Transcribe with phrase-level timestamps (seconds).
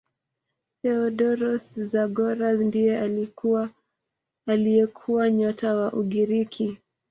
[0.81, 2.99] theodoros zagora ndiye
[4.47, 6.77] aliyekuwa nyota wa ugiriki